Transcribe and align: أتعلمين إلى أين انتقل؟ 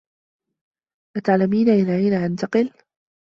أتعلمين 1.17 1.69
إلى 1.69 1.95
أين 1.95 2.13
انتقل؟ 2.13 2.73